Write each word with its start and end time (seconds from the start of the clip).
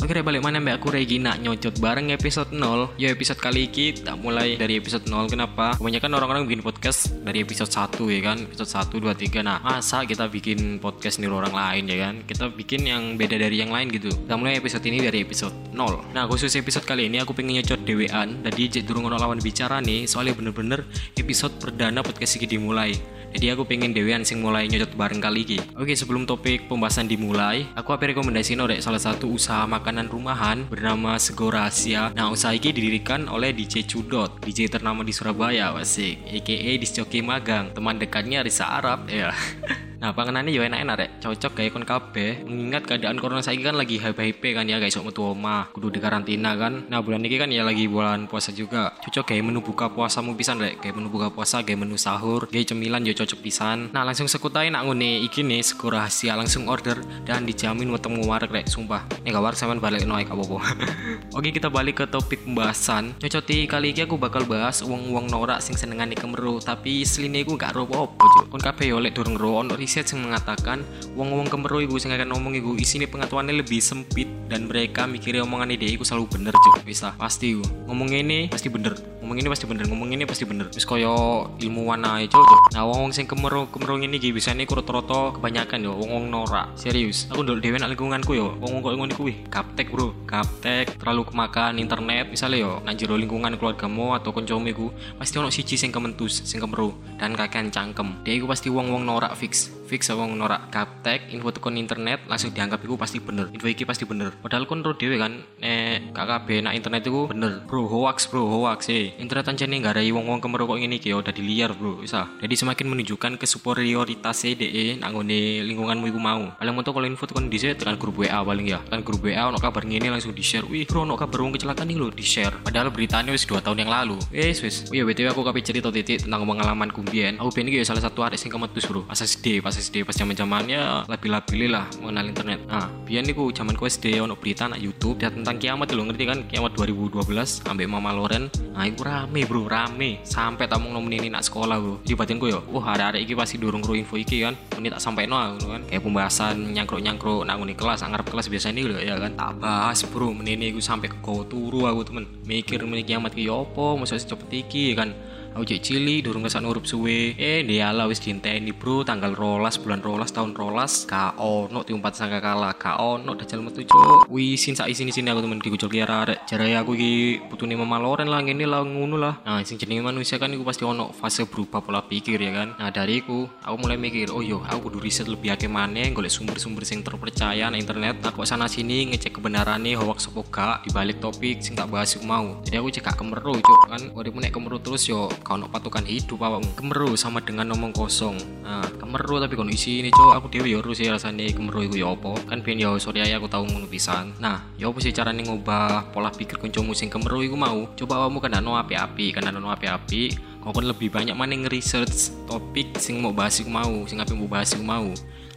Oke 0.00 0.16
deh 0.16 0.24
balik 0.24 0.40
mana 0.40 0.64
mbak? 0.64 0.80
Aku 0.80 0.88
Regina 0.88 1.36
nyocot 1.36 1.76
bareng 1.76 2.08
episode 2.16 2.56
0 2.56 2.96
Ya 2.96 3.12
episode 3.12 3.36
kali 3.36 3.68
ini 3.68 4.00
tak 4.00 4.16
mulai 4.16 4.56
dari 4.56 4.80
episode 4.80 5.04
0 5.04 5.28
Kenapa? 5.28 5.76
Kebanyakan 5.76 6.16
orang-orang 6.16 6.48
bikin 6.48 6.64
podcast 6.64 7.12
dari 7.20 7.44
episode 7.44 7.68
1 7.68 8.08
ya 8.08 8.20
kan? 8.32 8.40
Episode 8.48 8.96
1, 8.96 8.96
2, 8.96 9.12
3 9.28 9.44
Nah 9.44 9.60
masa 9.60 10.08
kita 10.08 10.24
bikin 10.32 10.80
podcast 10.80 11.20
niru 11.20 11.36
orang 11.36 11.52
lain 11.52 11.84
ya 11.84 11.96
kan? 12.08 12.14
Kita 12.24 12.48
bikin 12.48 12.88
yang 12.88 13.20
beda 13.20 13.36
dari 13.36 13.60
yang 13.60 13.68
lain 13.68 13.92
gitu. 13.92 14.08
Kita 14.08 14.40
mulai 14.40 14.56
episode 14.56 14.88
ini 14.88 15.04
dari 15.04 15.20
episode 15.20 15.52
0 15.76 16.16
Nah 16.16 16.24
khusus 16.24 16.48
episode 16.56 16.88
kali 16.88 17.12
ini 17.12 17.20
aku 17.20 17.36
pengen 17.36 17.60
nyocot 17.60 17.84
dewean. 17.84 18.40
Cek 18.72 18.88
durung 18.88 19.04
lawan 19.20 19.36
bicara 19.36 19.84
nih 19.84 20.08
Soalnya 20.08 20.32
bener-bener 20.32 20.80
episode 21.20 21.52
perdana 21.60 22.00
podcast 22.00 22.40
ini 22.40 22.48
dimulai 22.48 23.19
jadi 23.30 23.54
aku 23.54 23.62
pengen 23.64 23.94
dewean 23.94 24.26
sing 24.26 24.42
mulai 24.42 24.66
nyocot 24.66 24.92
bareng 24.98 25.22
kali 25.22 25.46
ini. 25.46 25.58
Oke, 25.78 25.94
sebelum 25.94 26.26
topik 26.26 26.66
pembahasan 26.66 27.06
dimulai, 27.06 27.64
aku 27.78 27.94
apa 27.94 28.10
rekomendasi 28.10 28.58
norek 28.58 28.82
salah 28.82 29.00
satu 29.00 29.30
usaha 29.30 29.64
makanan 29.64 30.10
rumahan 30.10 30.66
bernama 30.66 31.16
Sego 31.16 31.48
Rahasia. 31.48 32.10
Nah, 32.12 32.28
usaha 32.28 32.52
ini 32.52 32.74
didirikan 32.74 33.30
oleh 33.30 33.54
DJ 33.54 33.86
Cudot, 33.86 34.42
DJ 34.42 34.68
ternama 34.68 35.06
di 35.06 35.14
Surabaya, 35.14 35.72
wasik, 35.72 36.20
aka 36.26 36.72
Disjoki 36.76 37.22
Magang, 37.24 37.72
teman 37.72 37.96
dekatnya 37.96 38.42
Risa 38.44 38.68
Arab, 38.68 39.06
ya. 39.08 39.32
Nah, 40.00 40.16
panganannya 40.16 40.48
yo 40.48 40.64
enak-enak 40.64 40.96
rek, 40.96 41.10
cocok 41.20 41.52
kayak 41.60 41.76
kon 41.76 41.84
kabeh. 41.84 42.48
Mengingat 42.48 42.88
keadaan 42.88 43.20
corona 43.20 43.44
saiki 43.44 43.60
kan 43.60 43.76
lagi 43.76 44.00
hype-hype 44.00 44.56
kan 44.56 44.64
ya 44.64 44.80
guys, 44.80 44.96
sok 44.96 45.12
metu 45.12 45.20
omah, 45.20 45.68
kudu 45.76 45.92
di 45.92 46.00
karantina 46.00 46.56
kan. 46.56 46.88
Nah, 46.88 47.04
bulan 47.04 47.20
ini 47.20 47.36
kan 47.36 47.52
ya 47.52 47.60
lagi 47.60 47.84
bulan 47.84 48.24
puasa 48.24 48.48
juga. 48.48 48.96
Cocok 49.04 49.28
kayak 49.28 49.44
menu 49.44 49.60
buka 49.60 49.92
puasamu 49.92 50.32
pisan 50.40 50.56
rek, 50.56 50.80
kayak 50.80 50.96
menu 50.96 51.12
buka 51.12 51.28
puasa, 51.28 51.60
kayak 51.60 51.84
menu 51.84 52.00
sahur, 52.00 52.48
kayak 52.48 52.72
cemilan 52.72 53.04
yo 53.04 53.12
cocok 53.12 53.44
pisan. 53.44 53.92
Nah, 53.92 54.08
langsung 54.08 54.24
sekutai 54.24 54.72
nak 54.72 54.88
ngene 54.88 55.20
iki 55.20 55.44
nih 55.44 55.60
sego 55.60 55.92
rahasia 55.92 56.32
langsung 56.32 56.64
order 56.72 56.96
dan 57.28 57.44
dijamin 57.44 57.92
wetemu 57.92 58.24
warek 58.24 58.56
rek, 58.56 58.72
sumpah. 58.72 59.04
Nih 59.20 59.36
gak 59.36 59.44
warek 59.44 59.60
sampean 59.60 59.84
balik 59.84 60.08
noy 60.08 60.24
apa 60.24 60.44
Oke, 61.36 61.52
kita 61.52 61.68
balik 61.68 62.00
ke 62.00 62.04
topik 62.08 62.48
pembahasan. 62.48 63.20
Cocoti 63.20 63.68
kali 63.68 63.92
ini 63.92 64.08
aku 64.08 64.16
bakal 64.16 64.48
bahas 64.48 64.80
uang-uang 64.80 65.28
norak 65.28 65.60
sing 65.60 65.76
senengane 65.76 66.16
kemeru, 66.16 66.56
tapi 66.56 67.04
seline 67.04 67.44
aku 67.44 67.60
gak 67.60 67.76
ro 67.76 67.84
apa-apa, 67.84 68.48
Kon 68.48 68.64
kabeh 68.64 68.96
yo 68.96 68.96
lek 68.96 69.12
durung 69.12 69.36
ro 69.36 69.60
ono 69.60 69.76
riset 69.90 70.14
yang 70.14 70.30
mengatakan 70.30 70.86
wong-wong 71.18 71.50
kemeru 71.50 71.82
iku 71.82 71.98
sing 71.98 72.14
ngomong 72.14 72.54
iku 72.54 72.78
isine 72.78 73.10
pengetahuannya 73.10 73.58
lebih 73.58 73.82
sempit 73.82 74.30
dan 74.50 74.66
mereka 74.66 75.06
mikirnya 75.06 75.46
omongan 75.46 75.70
ide 75.70 75.86
iku 75.86 76.02
selalu 76.02 76.26
bener 76.26 76.54
cuk. 76.58 76.82
Bisa. 76.82 77.14
Pasti 77.14 77.54
iku 77.54 77.62
ngomong 77.86 78.10
ini 78.10 78.50
pasti 78.50 78.66
bener. 78.66 78.98
Ngomong 79.22 79.38
ini 79.38 79.46
pasti 79.46 79.64
bener. 79.70 79.86
Ngomong 79.86 80.10
ini 80.10 80.24
pasti 80.26 80.42
bener. 80.42 80.66
Terus 80.74 80.82
koyo 80.82 81.46
ilmuwan 81.62 82.02
aja 82.02 82.34
cuk 82.34 82.74
nah 82.74 82.82
wong-wong 82.86 83.14
sing 83.14 83.30
kemeru 83.30 83.70
kemeru 83.70 84.02
ini 84.02 84.18
gitu 84.18 84.34
bisa 84.34 84.50
nih 84.50 84.66
roto-roto 84.66 85.38
kebanyakan 85.38 85.86
yo. 85.86 85.94
Wong-wong 85.94 86.26
norak. 86.26 86.74
Serius. 86.74 87.30
Aku 87.30 87.46
dulu 87.46 87.62
dewe 87.62 87.78
nak 87.78 87.94
lingkunganku 87.94 88.34
yo. 88.34 88.58
Wong-wong 88.58 88.82
kok 88.82 88.92
ngono 88.98 89.14
kuwi 89.14 89.46
kaptek 89.46 89.94
bro. 89.94 90.10
Kaptek 90.26 90.98
terlalu 90.98 91.30
kemakan 91.30 91.78
internet 91.78 92.26
misalnya 92.26 92.58
yo 92.66 92.72
nak 92.82 92.98
jero 92.98 93.14
lingkungan 93.14 93.54
keluargamu 93.54 94.18
atau 94.18 94.34
koncomu 94.34 94.66
iku 94.66 94.90
pasti 95.14 95.38
ono 95.38 95.54
siji 95.54 95.78
sing 95.78 95.94
kementus 95.94 96.42
sing 96.42 96.58
kemeru 96.58 96.90
dan 97.22 97.38
kakean 97.38 97.70
cangkem. 97.70 98.18
Dia 98.26 98.34
iku 98.34 98.50
pasti 98.50 98.66
wong-wong 98.66 99.06
norak 99.06 99.38
fix. 99.38 99.70
Fix 99.90 100.06
wong 100.14 100.38
norak. 100.38 100.70
Kaptek 100.70 101.34
info 101.34 101.50
tekon 101.50 101.74
internet 101.74 102.22
langsung 102.30 102.54
dianggap 102.54 102.78
itu 102.86 102.94
pasti 102.94 103.18
bener. 103.18 103.50
Info 103.50 103.66
iki 103.66 103.82
pasti 103.82 104.06
bener 104.06 104.30
padahal 104.42 104.64
kon 104.64 104.82
ro 104.82 104.96
dhewe 104.96 105.20
kan 105.20 105.40
eh 105.60 106.10
KKB 106.12 106.64
nak 106.64 106.74
internet 106.76 107.06
itu 107.06 107.28
bener. 107.28 107.62
Bro 107.68 107.86
hoax 107.86 108.28
bro 108.28 108.48
hoax 108.48 108.88
eh. 108.90 109.12
Internet 109.20 109.52
aja 109.52 109.64
nih 109.68 109.78
gak 109.84 109.94
ada 109.96 110.02
wong 110.10 110.26
wong 110.26 110.40
kemeru 110.40 110.66
kok 110.66 110.80
ini 110.80 110.96
kyo 110.98 111.20
udah 111.20 111.32
diliar 111.32 111.76
bro 111.76 112.00
bisa 112.00 112.26
jadi 112.40 112.54
semakin 112.56 112.86
menunjukkan 112.88 113.32
kesuperioritas 113.36 114.42
DE 114.56 114.96
nak 114.98 115.12
ngone 115.12 115.64
lingkunganmu 115.64 116.06
iku 116.10 116.20
mau. 116.20 116.52
Paling 116.56 116.74
mau 116.74 116.84
kalau 116.84 117.06
info 117.06 117.28
tekon 117.28 117.52
di 117.52 117.58
tekan 117.60 118.00
grup 118.00 118.18
WA 118.20 118.40
paling 118.40 118.66
ya. 118.66 118.80
Kan 118.88 119.04
grup 119.04 119.22
WA 119.22 119.48
ono 119.48 119.60
kabar 119.60 119.84
ngene 119.84 120.08
langsung 120.08 120.32
di 120.32 120.42
share 120.42 120.64
wih 120.66 120.88
bro 120.88 121.04
ono 121.04 121.14
kabar 121.14 121.44
wong 121.44 121.52
kecelakaan 121.54 121.88
nih 121.88 121.96
lo 122.00 122.08
di 122.08 122.24
share 122.24 122.56
padahal 122.64 122.88
beritanya 122.88 123.30
wis 123.34 123.44
dua 123.44 123.60
tahun 123.60 123.84
yang 123.84 123.90
lalu. 123.92 124.16
Wis 124.32 124.64
wis. 124.64 124.88
Oh 124.88 124.96
iya 124.96 125.04
btw 125.04 125.30
aku 125.30 125.44
kapi 125.44 125.60
cerita 125.60 125.88
titik 125.92 126.24
tentang 126.24 126.48
pengalaman 126.48 126.88
kumbien 126.88 127.36
aku 127.36 127.52
pengen 127.52 127.84
salah 127.84 128.00
satu 128.00 128.24
hari 128.24 128.40
sing 128.40 128.48
kemetus 128.48 128.88
bro. 128.88 129.04
Pas 129.04 129.20
SD 129.20 129.60
pas 129.60 129.74
SD 129.74 130.02
pas 130.08 130.16
zaman 130.16 130.32
zamannya 130.34 131.04
lebih 131.06 131.28
lebih 131.30 131.68
lah 131.70 131.84
mengenal 132.00 132.26
internet. 132.32 132.60
Nah 132.64 132.88
biar 133.04 133.22
nih 133.26 133.34
zaman 133.36 133.74
ku 133.76 133.84
SD 133.84 134.22
ono 134.30 134.38
berita 134.38 134.70
nak 134.70 134.78
YouTube 134.78 135.18
ya 135.18 135.34
tentang 135.34 135.58
kiamat 135.58 135.90
lo 135.90 136.06
ngerti 136.06 136.22
kan? 136.22 136.38
Kiamat 136.46 136.78
2012 136.78 137.66
ambek 137.66 137.86
Mama 137.90 138.14
Loren. 138.14 138.46
Nah 138.70 138.86
itu 138.86 139.02
rame 139.02 139.42
bro 139.42 139.66
rame. 139.66 140.22
Sampai 140.22 140.70
tamu 140.70 140.86
ini 141.10 141.26
nak 141.26 141.42
sekolah 141.42 141.74
bro. 141.82 141.98
Di 142.06 142.14
batin 142.14 142.38
gue 142.38 142.54
yo 142.54 142.62
wah 142.70 142.94
ada 142.94 143.10
ada 143.10 143.18
iki 143.18 143.34
pasti 143.34 143.58
dorong 143.58 143.82
ro 143.82 143.98
info 143.98 144.14
iki 144.14 144.46
kan? 144.46 144.54
Ini 144.78 144.86
tak 144.94 145.02
sampai 145.02 145.26
no 145.26 145.58
kan? 145.58 145.82
Kayak 145.90 146.06
pembahasan 146.06 146.70
nyangkruk 146.70 147.02
nyangkruk 147.02 147.42
nak 147.42 147.58
nguni 147.58 147.74
kelas 147.74 148.06
anggap 148.06 148.22
kelas 148.30 148.46
biasa 148.46 148.70
ini 148.70 148.86
ya 149.02 149.18
kan? 149.18 149.34
Tak 149.34 149.58
bahas 149.58 149.98
bro 150.06 150.30
menini 150.30 150.70
gue 150.70 150.78
sampai 150.78 151.10
ke 151.10 151.18
kau 151.18 151.42
turu 151.42 151.90
aku 151.90 152.06
temen. 152.06 152.30
Mikir 152.46 152.86
menini 152.86 153.02
kiamat 153.02 153.34
ki 153.34 153.50
opo 153.50 153.98
masa 153.98 154.14
cepet 154.14 154.62
iki 154.62 154.94
kan 154.94 155.10
aku 155.54 155.64
cek 155.66 155.80
cili 155.82 156.22
durung 156.22 156.46
kesan 156.46 156.64
urup 156.64 156.86
suwe. 156.86 157.34
Eh 157.36 157.62
dia 157.66 157.90
lah 157.90 158.06
wis 158.06 158.22
ini 158.24 158.72
bro. 158.72 159.02
Tanggal 159.02 159.34
rolas 159.34 159.76
bulan 159.76 160.00
rolas 160.00 160.30
tahun 160.30 160.54
rolas. 160.54 161.04
Ka 161.04 161.34
ono 161.38 161.82
tiumpat 161.82 162.16
sangka 162.16 162.38
kalah 162.38 162.74
ka 162.76 163.00
ono 163.00 163.34
dajal 163.34 163.60
metu 163.64 163.82
cok 163.84 164.30
wisin 164.30 164.78
sak 164.78 164.92
sini 164.94 165.10
sini 165.10 165.30
aku 165.30 165.42
temen 165.42 165.58
dikucul 165.58 165.90
kiara 165.90 166.24
arek 166.26 166.38
jarai 166.46 166.76
aku 166.76 166.94
iki 166.94 167.42
putune 167.50 167.74
mama 167.74 167.98
loren 167.98 168.28
lah 168.28 168.40
ngene 168.44 168.66
lah 168.66 168.84
ngono 168.84 169.16
lah. 169.18 169.34
Nah 169.42 169.62
sing 169.66 169.80
jenenge 169.80 170.04
manusia 170.04 170.36
kan 170.38 170.52
iku 170.52 170.62
pasti 170.62 170.84
ono 170.86 171.10
fase 171.10 171.46
berubah 171.48 171.80
pola 171.82 172.00
pikir 172.04 172.38
ya 172.38 172.52
kan? 172.52 172.68
Nah 172.78 172.92
dari 172.92 173.20
iku 173.20 173.48
aku 173.64 173.76
mulai 173.80 173.96
mikir 173.96 174.30
oh 174.30 174.44
yo 174.44 174.62
aku 174.62 174.90
kudu 174.90 174.98
riset 175.02 175.26
lebih 175.26 175.54
akeh 175.54 175.68
maneh 175.70 176.12
golek 176.14 176.30
sumber-sumber 176.30 176.84
sing 176.86 177.00
terpercaya 177.02 177.70
na 177.72 177.76
internet. 177.80 178.22
Aku 178.26 178.44
sana 178.44 178.70
sini 178.70 179.10
ngecek 179.10 179.40
kebenarannya 179.40 179.96
hoax 179.98 180.30
apa 180.30 180.40
gak 180.50 180.76
dibalik 180.86 181.18
topik 181.18 181.60
sing 181.64 181.74
tak 181.74 181.90
bahas 181.90 182.14
mau. 182.22 182.60
Jadi 182.66 182.76
aku 182.78 182.88
cek 182.92 183.16
kemeru 183.16 183.58
cok 183.58 183.80
kan 183.88 184.02
uripmu 184.14 184.40
nek 184.44 184.52
kemeru 184.54 184.78
terus 184.78 185.08
yo 185.08 185.32
kau 185.42 185.58
no 185.58 185.66
patokan 185.66 186.06
hidup 186.06 186.40
awakmu 186.40 186.70
kemeru 186.78 187.18
sama 187.18 187.42
dengan 187.42 187.68
ngomong 187.72 187.90
kosong. 187.90 188.38
Nah 188.62 188.86
kemeru 188.96 189.40
tapi 189.42 189.58
kalau 189.58 189.72
isi 189.72 190.04
ini 190.04 190.14
cowok 190.14 190.34
aku 190.38 190.46
dewi 190.52 190.76
ya 190.76 190.80
sih 190.94 191.06
rasanya 191.10 191.50
kemeru 191.50 191.90
itu 191.90 192.00
ya 192.04 192.12
apa. 192.12 192.38
Kan 192.46 192.62
pian 192.62 192.78
ya 192.78 192.94
sorry 193.00 193.24
aku 193.26 193.50
tahu 193.50 193.66
ngono 193.66 193.90
pisan. 193.90 194.36
Nah 194.38 194.62
ya 194.78 194.88
apa 194.88 194.98
sih 195.02 195.10
caranya 195.10 195.46
ngubah 195.48 196.14
pola 196.14 196.30
pikir 196.30 196.60
kunjungmu 196.60 196.94
sing 196.94 197.10
kemeru 197.10 197.42
itu 197.42 197.56
mau? 197.58 197.90
Coba 197.98 198.24
awakmu 198.24 198.38
kan 198.38 198.56
no 198.62 198.78
api-api 198.78 199.34
kan 199.34 199.48
no 199.50 199.68
api-api. 199.68 200.52
Kau 200.60 200.76
kan 200.76 200.84
lebih 200.84 201.08
banyak 201.08 201.32
mana 201.32 201.56
research 201.72 202.36
topik 202.44 202.92
sing 203.00 203.24
mau 203.24 203.32
bahas 203.32 203.56
mau 203.64 204.04
sing 204.04 204.20
apa 204.20 204.36
mau 204.36 204.44
bahas 204.44 204.76
mau 204.76 205.08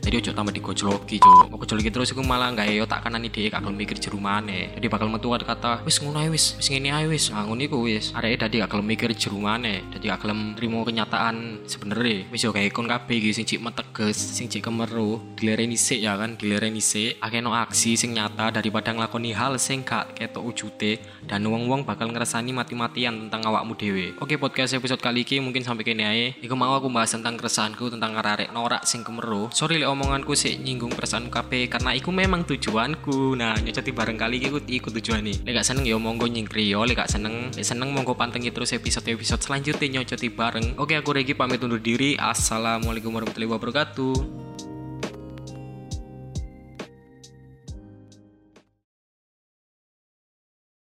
jadi 0.04 0.20
ojo 0.20 0.32
tambah 0.36 0.52
digojloki 0.52 1.18
cok 1.24 1.48
mau 1.48 1.58
gojloki 1.58 1.88
terus 1.88 2.12
aku 2.12 2.22
malah 2.28 2.52
nggak 2.52 2.68
yo 2.76 2.84
tak 2.84 3.08
kanan 3.08 3.24
ide 3.24 3.48
kakak 3.48 3.72
mikir 3.72 3.96
jeru 3.96 4.20
mana 4.20 4.68
jadi 4.76 4.92
bakal 4.92 5.08
metu 5.08 5.32
kata 5.32 5.80
wis 5.88 6.04
ngono 6.04 6.20
ae 6.20 6.30
wis 6.30 6.60
wis 6.60 6.68
ngene 6.68 6.90
ae 6.92 7.06
wis. 7.08 7.30
Ah 7.30 7.46
ngono 7.46 7.62
iku 7.64 7.86
wis. 7.86 8.12
Arek 8.18 8.42
dadi 8.42 8.60
gak 8.60 8.74
mikir 8.82 9.14
jeru 9.14 9.38
mana 9.40 9.80
dadi 9.94 10.10
gak 10.10 10.26
kelem 10.26 10.56
trimo 10.58 10.82
kenyataan 10.84 11.64
sebenarnya 11.70 12.28
wis 12.34 12.44
yo 12.44 12.52
kayak 12.52 12.74
kon 12.74 12.90
kabeh 12.90 13.22
iki 13.22 13.32
sing 13.32 13.46
cik 13.46 13.62
meteges 13.62 14.18
sing 14.18 14.50
cik 14.50 14.66
kemeru 14.66 15.22
dilereni 15.38 15.78
sik 15.78 16.02
ya 16.02 16.18
kan 16.18 16.36
dilereni 16.36 16.82
sik. 16.82 17.22
Akeh 17.22 17.40
no 17.40 17.54
aksi 17.54 17.96
sing 17.96 18.18
nyata 18.18 18.50
daripada 18.50 18.92
nglakoni 18.92 19.32
hal 19.32 19.56
sing 19.62 19.86
gak 19.86 20.18
ketok 20.18 20.44
wujute 20.44 21.00
dan 21.24 21.46
wong-wong 21.48 21.88
bakal 21.88 22.10
ngerasani 22.12 22.52
mati-matian 22.52 23.28
tentang 23.28 23.46
awakmu 23.48 23.78
dhewe. 23.78 24.18
Oke 24.20 24.36
podcast 24.42 24.76
episode 24.76 25.00
kali 25.00 25.24
ini 25.24 25.40
mungkin 25.40 25.64
sampai 25.64 25.86
kene 25.86 26.04
ae. 26.04 26.26
Iku 26.44 26.58
mau 26.58 26.76
aku 26.76 26.90
bahas 26.92 27.14
tentang 27.14 27.40
keresahanku 27.40 27.94
tentang 27.94 28.18
arek 28.18 28.52
norak 28.52 28.84
sing 28.84 29.06
kemeru. 29.06 29.54
Sorry 29.54 29.84
omonganku 29.94 30.34
sih 30.34 30.58
nyinggung 30.60 30.92
perasaan 30.92 31.30
KP 31.30 31.70
karena 31.70 31.94
itu 31.94 32.10
memang 32.10 32.44
tujuanku. 32.44 33.38
Nah 33.38 33.56
nyocoti 33.62 33.94
bareng 33.94 34.18
kali 34.18 34.42
iku 34.42 34.58
ikut 34.60 34.92
tujuan 35.00 35.22
nih 35.24 35.46
lek 35.46 35.54
gak 35.62 35.68
seneng 35.70 35.86
ya 35.86 35.96
monggo 36.02 36.26
nyingkri 36.26 36.68
yo 36.68 36.84
lek 36.84 37.06
seneng 37.06 37.54
lek 37.54 37.66
seneng 37.66 37.94
monggo 37.94 38.18
pantengi 38.18 38.50
terus 38.50 38.74
episode-episode 38.74 39.42
selanjutnya 39.42 40.02
nyocoti 40.02 40.28
bareng. 40.34 40.68
Oke 40.82 40.98
aku 40.98 41.14
Regi 41.14 41.38
pamit 41.38 41.62
undur 41.62 41.80
diri. 41.80 42.18
Assalamualaikum 42.18 43.14
warahmatullahi 43.14 43.52
wabarakatuh 43.54 44.53